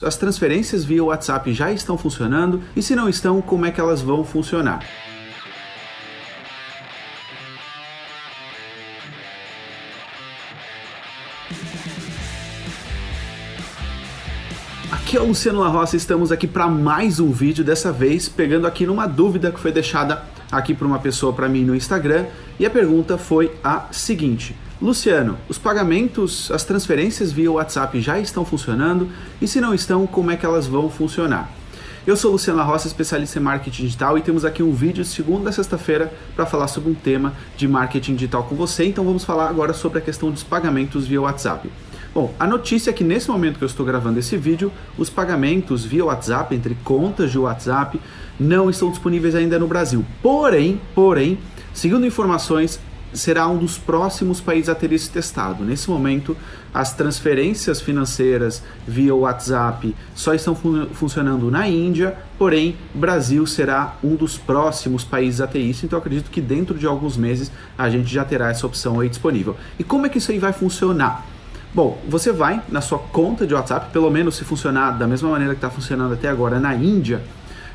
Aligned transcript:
As 0.00 0.16
transferências 0.16 0.84
via 0.84 1.02
WhatsApp 1.02 1.52
já 1.52 1.72
estão 1.72 1.98
funcionando 1.98 2.62
e 2.76 2.80
se 2.80 2.94
não 2.94 3.08
estão, 3.08 3.42
como 3.42 3.66
é 3.66 3.72
que 3.72 3.80
elas 3.80 4.00
vão 4.00 4.22
funcionar? 4.22 4.86
Aqui 14.92 15.16
é 15.16 15.20
o 15.20 15.26
Luciano 15.26 15.58
La 15.58 15.66
Roça, 15.66 15.96
estamos 15.96 16.30
aqui 16.30 16.46
para 16.46 16.68
mais 16.68 17.18
um 17.18 17.32
vídeo, 17.32 17.64
dessa 17.64 17.90
vez 17.90 18.28
pegando 18.28 18.68
aqui 18.68 18.86
numa 18.86 19.08
dúvida 19.08 19.50
que 19.50 19.58
foi 19.58 19.72
deixada 19.72 20.22
aqui 20.52 20.74
por 20.74 20.86
uma 20.86 21.00
pessoa 21.00 21.32
para 21.32 21.48
mim 21.48 21.64
no 21.64 21.74
Instagram, 21.74 22.26
e 22.56 22.64
a 22.64 22.70
pergunta 22.70 23.18
foi 23.18 23.52
a 23.64 23.88
seguinte: 23.90 24.54
Luciano, 24.80 25.36
os 25.48 25.58
pagamentos, 25.58 26.52
as 26.52 26.62
transferências 26.62 27.32
via 27.32 27.50
WhatsApp 27.50 28.00
já 28.00 28.16
estão 28.20 28.44
funcionando 28.44 29.08
e 29.42 29.48
se 29.48 29.60
não 29.60 29.74
estão, 29.74 30.06
como 30.06 30.30
é 30.30 30.36
que 30.36 30.46
elas 30.46 30.68
vão 30.68 30.88
funcionar? 30.88 31.50
Eu 32.06 32.16
sou 32.16 32.30
Luciano 32.30 32.58
La 32.60 32.76
especialista 32.76 33.40
em 33.40 33.42
marketing 33.42 33.82
digital 33.82 34.16
e 34.16 34.22
temos 34.22 34.44
aqui 34.44 34.62
um 34.62 34.72
vídeo 34.72 35.02
de 35.02 35.08
segunda 35.10 35.50
a 35.50 35.52
sexta-feira 35.52 36.12
para 36.36 36.46
falar 36.46 36.68
sobre 36.68 36.92
um 36.92 36.94
tema 36.94 37.34
de 37.56 37.66
marketing 37.66 38.14
digital 38.14 38.44
com 38.44 38.54
você. 38.54 38.84
Então 38.84 39.04
vamos 39.04 39.24
falar 39.24 39.48
agora 39.48 39.72
sobre 39.74 39.98
a 39.98 40.00
questão 40.00 40.30
dos 40.30 40.44
pagamentos 40.44 41.08
via 41.08 41.20
WhatsApp. 41.20 41.68
Bom, 42.14 42.32
a 42.38 42.46
notícia 42.46 42.90
é 42.90 42.92
que 42.92 43.02
nesse 43.02 43.28
momento 43.28 43.58
que 43.58 43.64
eu 43.64 43.68
estou 43.68 43.84
gravando 43.84 44.20
esse 44.20 44.36
vídeo, 44.36 44.72
os 44.96 45.10
pagamentos 45.10 45.84
via 45.84 46.04
WhatsApp 46.04 46.54
entre 46.54 46.76
contas 46.84 47.32
de 47.32 47.38
WhatsApp 47.38 48.00
não 48.38 48.70
estão 48.70 48.90
disponíveis 48.90 49.34
ainda 49.34 49.58
no 49.58 49.66
Brasil. 49.66 50.04
Porém, 50.22 50.80
porém, 50.94 51.36
segundo 51.74 52.06
informações, 52.06 52.80
será 53.12 53.46
um 53.48 53.56
dos 53.56 53.78
próximos 53.78 54.40
países 54.40 54.68
a 54.68 54.74
ter 54.74 54.92
isso 54.92 55.10
testado. 55.10 55.64
Nesse 55.64 55.88
momento, 55.90 56.36
as 56.72 56.92
transferências 56.92 57.80
financeiras 57.80 58.62
via 58.86 59.14
WhatsApp 59.14 59.94
só 60.14 60.34
estão 60.34 60.54
fun 60.54 60.86
funcionando 60.92 61.50
na 61.50 61.66
Índia, 61.68 62.16
porém, 62.38 62.76
Brasil 62.94 63.46
será 63.46 63.96
um 64.02 64.14
dos 64.14 64.36
próximos 64.36 65.04
países 65.04 65.40
a 65.40 65.46
ter 65.46 65.60
isso, 65.60 65.86
então 65.86 65.98
acredito 65.98 66.30
que 66.30 66.40
dentro 66.40 66.78
de 66.78 66.86
alguns 66.86 67.16
meses 67.16 67.50
a 67.76 67.88
gente 67.88 68.12
já 68.12 68.24
terá 68.24 68.50
essa 68.50 68.66
opção 68.66 69.00
aí 69.00 69.08
disponível. 69.08 69.56
E 69.78 69.84
como 69.84 70.06
é 70.06 70.08
que 70.08 70.18
isso 70.18 70.30
aí 70.30 70.38
vai 70.38 70.52
funcionar? 70.52 71.26
Bom, 71.74 71.98
você 72.08 72.32
vai 72.32 72.62
na 72.68 72.80
sua 72.80 72.98
conta 72.98 73.46
de 73.46 73.54
WhatsApp, 73.54 73.90
pelo 73.92 74.10
menos 74.10 74.36
se 74.36 74.44
funcionar 74.44 74.92
da 74.92 75.06
mesma 75.06 75.28
maneira 75.28 75.54
que 75.54 75.58
está 75.58 75.70
funcionando 75.70 76.14
até 76.14 76.28
agora 76.28 76.58
na 76.58 76.74
Índia, 76.74 77.22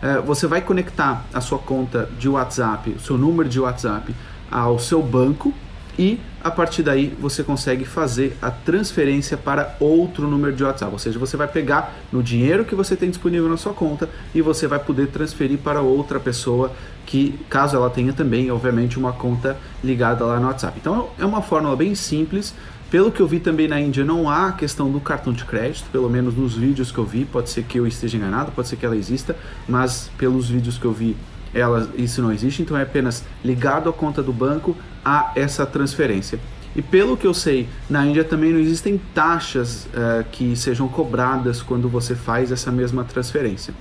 eh, 0.00 0.22
você 0.24 0.46
vai 0.46 0.60
conectar 0.60 1.24
a 1.34 1.40
sua 1.40 1.58
conta 1.58 2.08
de 2.18 2.28
WhatsApp, 2.28 2.90
o 2.90 3.00
seu 3.00 3.18
número 3.18 3.48
de 3.48 3.58
WhatsApp 3.58 4.14
ao 4.50 4.78
seu 4.78 5.02
banco 5.02 5.54
e 5.98 6.18
a 6.42 6.50
partir 6.50 6.82
daí 6.82 7.14
você 7.20 7.42
consegue 7.42 7.84
fazer 7.84 8.34
a 8.40 8.50
transferência 8.50 9.36
para 9.36 9.76
outro 9.78 10.26
número 10.26 10.54
de 10.54 10.64
WhatsApp. 10.64 10.90
Ou 10.90 10.98
seja, 10.98 11.18
você 11.18 11.36
vai 11.36 11.46
pegar 11.46 11.94
no 12.10 12.22
dinheiro 12.22 12.64
que 12.64 12.74
você 12.74 12.96
tem 12.96 13.10
disponível 13.10 13.48
na 13.48 13.58
sua 13.58 13.74
conta 13.74 14.08
e 14.34 14.40
você 14.40 14.66
vai 14.66 14.78
poder 14.78 15.08
transferir 15.08 15.58
para 15.58 15.82
outra 15.82 16.18
pessoa 16.18 16.72
que, 17.04 17.38
caso 17.50 17.76
ela 17.76 17.90
tenha 17.90 18.12
também, 18.12 18.50
obviamente, 18.50 18.98
uma 18.98 19.12
conta 19.12 19.58
ligada 19.84 20.24
lá 20.24 20.40
no 20.40 20.46
WhatsApp. 20.46 20.78
Então 20.80 21.10
é 21.18 21.24
uma 21.26 21.42
fórmula 21.42 21.76
bem 21.76 21.94
simples. 21.94 22.54
Pelo 22.90 23.12
que 23.12 23.20
eu 23.20 23.26
vi 23.26 23.38
também 23.38 23.68
na 23.68 23.78
Índia, 23.80 24.04
não 24.04 24.28
há 24.28 24.48
a 24.48 24.52
questão 24.52 24.90
do 24.90 25.00
cartão 25.00 25.32
de 25.32 25.44
crédito, 25.44 25.88
pelo 25.92 26.08
menos 26.08 26.34
nos 26.34 26.54
vídeos 26.54 26.90
que 26.90 26.98
eu 26.98 27.04
vi. 27.04 27.24
Pode 27.24 27.50
ser 27.50 27.62
que 27.62 27.78
eu 27.78 27.86
esteja 27.86 28.16
enganado, 28.16 28.50
pode 28.50 28.66
ser 28.66 28.76
que 28.76 28.86
ela 28.86 28.96
exista, 28.96 29.36
mas 29.68 30.10
pelos 30.18 30.48
vídeos 30.48 30.76
que 30.76 30.84
eu 30.86 30.92
vi 30.92 31.16
ela, 31.52 31.90
isso 31.96 32.22
não 32.22 32.32
existe, 32.32 32.62
então 32.62 32.76
é 32.76 32.82
apenas 32.82 33.24
ligado 33.44 33.88
à 33.88 33.92
conta 33.92 34.22
do 34.22 34.32
banco 34.32 34.76
a 35.04 35.32
essa 35.34 35.66
transferência. 35.66 36.38
E 36.74 36.80
pelo 36.80 37.16
que 37.16 37.26
eu 37.26 37.34
sei, 37.34 37.68
na 37.88 38.06
Índia 38.06 38.22
também 38.22 38.52
não 38.52 38.60
existem 38.60 39.00
taxas 39.12 39.86
uh, 39.86 40.24
que 40.30 40.54
sejam 40.54 40.86
cobradas 40.86 41.60
quando 41.62 41.88
você 41.88 42.14
faz 42.14 42.52
essa 42.52 42.70
mesma 42.70 43.02
transferência. 43.02 43.74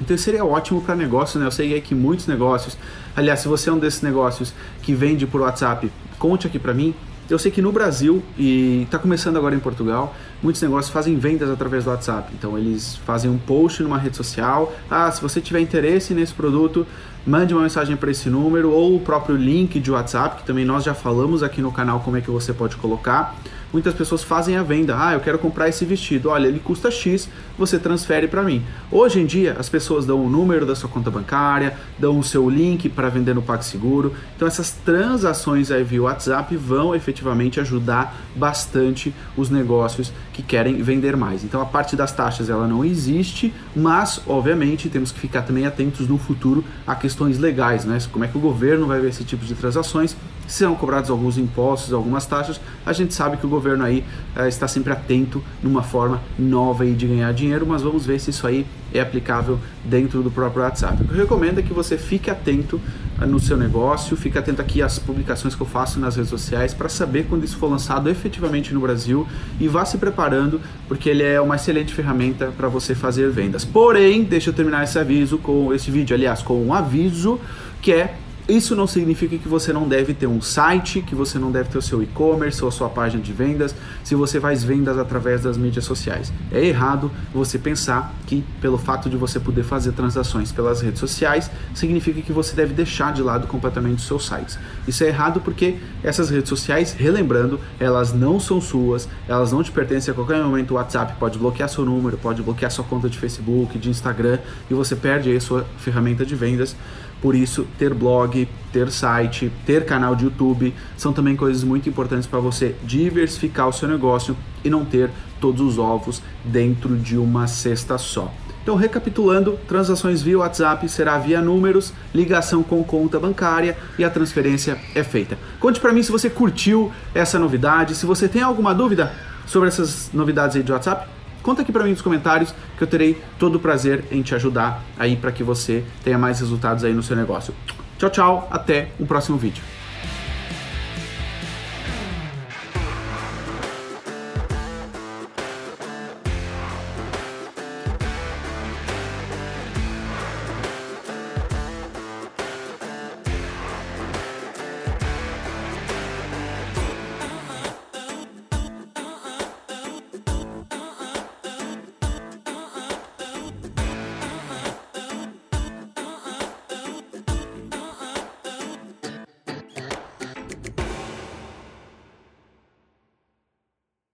Então 0.00 0.16
seria 0.18 0.44
ótimo 0.44 0.82
para 0.82 0.94
negócios, 0.94 1.40
né? 1.40 1.46
Eu 1.46 1.50
sei 1.50 1.80
que 1.80 1.94
muitos 1.94 2.26
negócios, 2.26 2.76
aliás, 3.14 3.40
se 3.40 3.48
você 3.48 3.70
é 3.70 3.72
um 3.72 3.78
desses 3.78 4.02
negócios 4.02 4.52
que 4.82 4.94
vende 4.94 5.26
por 5.26 5.40
WhatsApp, 5.40 5.90
conte 6.18 6.46
aqui 6.46 6.58
para 6.58 6.74
mim. 6.74 6.94
Eu 7.28 7.40
sei 7.40 7.50
que 7.50 7.60
no 7.60 7.72
Brasil 7.72 8.22
e 8.38 8.82
está 8.82 9.00
começando 9.00 9.36
agora 9.36 9.54
em 9.54 9.58
Portugal, 9.58 10.14
muitos 10.40 10.62
negócios 10.62 10.92
fazem 10.92 11.18
vendas 11.18 11.50
através 11.50 11.84
do 11.84 11.90
WhatsApp. 11.90 12.32
Então 12.38 12.56
eles 12.56 12.96
fazem 13.04 13.28
um 13.28 13.36
post 13.36 13.82
numa 13.82 13.98
rede 13.98 14.16
social. 14.16 14.72
Ah, 14.88 15.10
se 15.10 15.20
você 15.20 15.40
tiver 15.40 15.58
interesse 15.58 16.14
nesse 16.14 16.32
produto, 16.32 16.86
mande 17.26 17.52
uma 17.52 17.64
mensagem 17.64 17.96
para 17.96 18.12
esse 18.12 18.30
número 18.30 18.70
ou 18.70 18.94
o 18.94 19.00
próprio 19.00 19.36
link 19.36 19.80
de 19.80 19.90
WhatsApp, 19.90 20.36
que 20.36 20.46
também 20.46 20.64
nós 20.64 20.84
já 20.84 20.94
falamos 20.94 21.42
aqui 21.42 21.60
no 21.60 21.72
canal 21.72 21.98
como 22.00 22.16
é 22.16 22.20
que 22.20 22.30
você 22.30 22.52
pode 22.52 22.76
colocar. 22.76 23.34
Muitas 23.76 23.92
pessoas 23.92 24.22
fazem 24.22 24.56
a 24.56 24.62
venda. 24.62 24.96
Ah, 24.98 25.12
eu 25.12 25.20
quero 25.20 25.38
comprar 25.38 25.68
esse 25.68 25.84
vestido. 25.84 26.30
Olha, 26.30 26.46
ele 26.46 26.58
custa 26.58 26.90
X, 26.90 27.28
você 27.58 27.78
transfere 27.78 28.26
para 28.26 28.42
mim. 28.42 28.64
Hoje 28.90 29.20
em 29.20 29.26
dia, 29.26 29.54
as 29.58 29.68
pessoas 29.68 30.06
dão 30.06 30.24
o 30.24 30.30
número 30.30 30.64
da 30.64 30.74
sua 30.74 30.88
conta 30.88 31.10
bancária, 31.10 31.76
dão 31.98 32.18
o 32.18 32.24
seu 32.24 32.48
link 32.48 32.88
para 32.88 33.10
vender 33.10 33.34
no 33.34 33.42
PagSeguro. 33.42 34.14
Então, 34.34 34.48
essas 34.48 34.70
transações 34.70 35.70
aí 35.70 35.84
via 35.84 36.04
WhatsApp 36.04 36.56
vão 36.56 36.94
efetivamente 36.94 37.60
ajudar 37.60 38.16
bastante 38.34 39.14
os 39.36 39.50
negócios 39.50 40.10
que 40.32 40.42
querem 40.42 40.80
vender 40.80 41.14
mais. 41.14 41.44
Então, 41.44 41.60
a 41.60 41.66
parte 41.66 41.94
das 41.96 42.12
taxas 42.12 42.48
ela 42.48 42.66
não 42.66 42.82
existe, 42.82 43.52
mas 43.74 44.22
obviamente 44.26 44.88
temos 44.88 45.12
que 45.12 45.20
ficar 45.20 45.42
também 45.42 45.66
atentos 45.66 46.08
no 46.08 46.16
futuro 46.16 46.64
a 46.86 46.94
questões 46.94 47.38
legais, 47.38 47.84
né? 47.84 47.98
Como 48.10 48.24
é 48.24 48.28
que 48.28 48.38
o 48.38 48.40
governo 48.40 48.86
vai 48.86 49.00
ver 49.00 49.10
esse 49.10 49.22
tipo 49.22 49.44
de 49.44 49.54
transações? 49.54 50.16
Se 50.46 50.58
serão 50.58 50.76
cobrados 50.76 51.10
alguns 51.10 51.36
impostos, 51.38 51.92
algumas 51.92 52.24
taxas, 52.24 52.60
a 52.84 52.92
gente 52.92 53.12
sabe 53.12 53.36
que 53.36 53.44
o 53.44 53.48
governo 53.66 53.84
aí 53.84 54.04
uh, 54.36 54.46
está 54.46 54.68
sempre 54.68 54.92
atento 54.92 55.42
numa 55.62 55.82
forma 55.82 56.22
nova 56.38 56.84
aí 56.84 56.94
de 56.94 57.06
ganhar 57.06 57.32
dinheiro, 57.32 57.66
mas 57.66 57.82
vamos 57.82 58.06
ver 58.06 58.20
se 58.20 58.30
isso 58.30 58.46
aí 58.46 58.64
é 58.94 59.00
aplicável 59.00 59.58
dentro 59.84 60.22
do 60.22 60.30
próprio 60.30 60.62
WhatsApp. 60.62 61.02
O 61.02 61.06
que 61.06 61.12
eu 61.12 61.18
recomendo 61.18 61.58
é 61.58 61.62
que 61.62 61.72
você 61.72 61.98
fique 61.98 62.30
atento 62.30 62.80
uh, 63.20 63.26
no 63.26 63.40
seu 63.40 63.56
negócio, 63.56 64.16
fique 64.16 64.38
atento 64.38 64.62
aqui 64.62 64.80
às 64.80 64.98
publicações 64.98 65.54
que 65.54 65.60
eu 65.60 65.66
faço 65.66 65.98
nas 65.98 66.14
redes 66.14 66.30
sociais 66.30 66.72
para 66.72 66.88
saber 66.88 67.26
quando 67.28 67.44
isso 67.44 67.56
for 67.56 67.68
lançado 67.68 68.08
efetivamente 68.08 68.72
no 68.72 68.80
Brasil 68.80 69.26
e 69.58 69.66
vá 69.66 69.84
se 69.84 69.98
preparando, 69.98 70.60
porque 70.86 71.08
ele 71.08 71.24
é 71.24 71.40
uma 71.40 71.56
excelente 71.56 71.92
ferramenta 71.92 72.52
para 72.56 72.68
você 72.68 72.94
fazer 72.94 73.30
vendas. 73.30 73.64
Porém, 73.64 74.22
deixa 74.22 74.50
eu 74.50 74.54
terminar 74.54 74.84
esse 74.84 74.98
aviso 74.98 75.38
com 75.38 75.74
esse 75.74 75.90
vídeo, 75.90 76.14
aliás, 76.14 76.40
com 76.40 76.62
um 76.62 76.72
aviso 76.72 77.40
que 77.82 77.92
é 77.92 78.15
isso 78.48 78.76
não 78.76 78.86
significa 78.86 79.36
que 79.36 79.48
você 79.48 79.72
não 79.72 79.88
deve 79.88 80.14
ter 80.14 80.28
um 80.28 80.40
site, 80.40 81.02
que 81.02 81.14
você 81.14 81.36
não 81.38 81.50
deve 81.50 81.68
ter 81.68 81.78
o 81.78 81.82
seu 81.82 82.00
e-commerce 82.00 82.62
ou 82.62 82.68
a 82.68 82.72
sua 82.72 82.88
página 82.88 83.20
de 83.20 83.32
vendas, 83.32 83.74
se 84.04 84.14
você 84.14 84.40
faz 84.40 84.62
vendas 84.62 84.98
através 84.98 85.42
das 85.42 85.56
mídias 85.56 85.84
sociais. 85.84 86.32
É 86.52 86.64
errado 86.64 87.10
você 87.34 87.58
pensar 87.58 88.14
que 88.24 88.44
pelo 88.60 88.78
fato 88.78 89.10
de 89.10 89.16
você 89.16 89.40
poder 89.40 89.64
fazer 89.64 89.92
transações 89.92 90.52
pelas 90.52 90.80
redes 90.80 91.00
sociais, 91.00 91.50
significa 91.74 92.22
que 92.22 92.32
você 92.32 92.54
deve 92.54 92.72
deixar 92.72 93.12
de 93.12 93.20
lado 93.20 93.48
completamente 93.48 93.98
os 93.98 94.06
seus 94.06 94.26
sites. 94.26 94.58
Isso 94.86 95.02
é 95.02 95.08
errado 95.08 95.40
porque 95.40 95.76
essas 96.04 96.30
redes 96.30 96.48
sociais, 96.48 96.92
relembrando, 96.92 97.58
elas 97.80 98.12
não 98.12 98.38
são 98.38 98.60
suas, 98.60 99.08
elas 99.26 99.50
não 99.50 99.62
te 99.62 99.72
pertencem 99.72 100.12
a 100.12 100.14
qualquer 100.14 100.40
momento. 100.42 100.70
O 100.70 100.74
WhatsApp 100.74 101.14
pode 101.18 101.36
bloquear 101.36 101.68
seu 101.68 101.84
número, 101.84 102.16
pode 102.16 102.42
bloquear 102.42 102.70
sua 102.70 102.84
conta 102.84 103.08
de 103.08 103.18
Facebook, 103.18 103.76
de 103.76 103.90
Instagram 103.90 104.38
e 104.70 104.74
você 104.74 104.94
perde 104.94 105.30
aí 105.30 105.36
a 105.36 105.40
sua 105.40 105.66
ferramenta 105.78 106.24
de 106.24 106.36
vendas. 106.36 106.76
Por 107.20 107.34
isso, 107.34 107.66
ter 107.78 107.94
blog, 107.94 108.48
ter 108.72 108.90
site, 108.90 109.50
ter 109.64 109.84
canal 109.84 110.14
de 110.14 110.24
YouTube 110.24 110.74
são 110.96 111.12
também 111.12 111.34
coisas 111.34 111.64
muito 111.64 111.88
importantes 111.88 112.26
para 112.26 112.40
você 112.40 112.74
diversificar 112.84 113.68
o 113.68 113.72
seu 113.72 113.88
negócio 113.88 114.36
e 114.62 114.70
não 114.70 114.84
ter 114.84 115.10
todos 115.40 115.60
os 115.60 115.78
ovos 115.78 116.22
dentro 116.44 116.96
de 116.96 117.16
uma 117.16 117.46
cesta 117.46 117.96
só. 117.98 118.32
Então, 118.62 118.74
recapitulando, 118.74 119.56
transações 119.68 120.22
via 120.22 120.40
WhatsApp 120.40 120.88
será 120.88 121.16
via 121.18 121.40
números, 121.40 121.92
ligação 122.12 122.64
com 122.64 122.82
conta 122.82 123.18
bancária 123.20 123.78
e 123.96 124.02
a 124.02 124.10
transferência 124.10 124.76
é 124.92 125.04
feita. 125.04 125.38
Conte 125.60 125.78
para 125.78 125.92
mim 125.92 126.02
se 126.02 126.10
você 126.10 126.28
curtiu 126.28 126.90
essa 127.14 127.38
novidade, 127.38 127.94
se 127.94 128.04
você 128.04 128.26
tem 128.26 128.42
alguma 128.42 128.74
dúvida 128.74 129.12
sobre 129.46 129.68
essas 129.68 130.10
novidades 130.12 130.56
aí 130.56 130.64
de 130.64 130.72
WhatsApp, 130.72 131.08
Conta 131.46 131.62
aqui 131.62 131.70
para 131.70 131.84
mim 131.84 131.90
nos 131.90 132.02
comentários 132.02 132.52
que 132.76 132.82
eu 132.82 132.88
terei 132.88 133.22
todo 133.38 133.54
o 133.54 133.60
prazer 133.60 134.02
em 134.10 134.20
te 134.20 134.34
ajudar 134.34 134.82
aí 134.98 135.14
para 135.14 135.30
que 135.30 135.44
você 135.44 135.84
tenha 136.02 136.18
mais 136.18 136.40
resultados 136.40 136.82
aí 136.82 136.92
no 136.92 137.04
seu 137.04 137.14
negócio. 137.14 137.54
Tchau, 137.96 138.10
tchau, 138.10 138.48
até 138.50 138.88
o 138.98 139.06
próximo 139.06 139.38
vídeo. 139.38 139.62